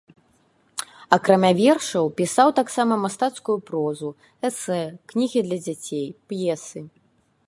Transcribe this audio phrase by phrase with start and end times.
[1.17, 4.09] Акрамя вершаў, пісаў таксама мастацкую прозу,
[4.49, 4.79] эсэ,
[5.13, 6.79] кнігі для дзяцей, п'есы.